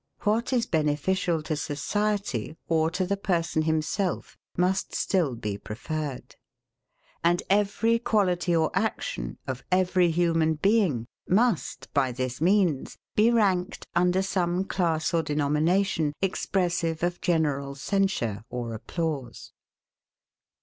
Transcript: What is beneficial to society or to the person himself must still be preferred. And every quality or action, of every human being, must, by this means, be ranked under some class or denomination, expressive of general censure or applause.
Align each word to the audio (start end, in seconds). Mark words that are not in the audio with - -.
What 0.21 0.51
is 0.51 0.65
beneficial 0.65 1.43
to 1.43 1.55
society 1.55 2.57
or 2.67 2.89
to 2.89 3.05
the 3.05 3.15
person 3.17 3.61
himself 3.61 4.35
must 4.57 4.95
still 4.95 5.35
be 5.35 5.59
preferred. 5.59 6.37
And 7.23 7.43
every 7.51 7.99
quality 7.99 8.55
or 8.55 8.71
action, 8.73 9.37
of 9.45 9.63
every 9.71 10.09
human 10.09 10.55
being, 10.55 11.05
must, 11.27 11.87
by 11.93 12.11
this 12.11 12.41
means, 12.41 12.97
be 13.15 13.29
ranked 13.29 13.85
under 13.95 14.23
some 14.23 14.65
class 14.65 15.13
or 15.13 15.21
denomination, 15.21 16.13
expressive 16.19 17.03
of 17.03 17.21
general 17.21 17.75
censure 17.75 18.43
or 18.49 18.73
applause. 18.73 19.51